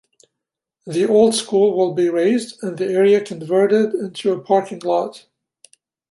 [0.87, 5.27] The old school will be razed and the area converted into a parking lot.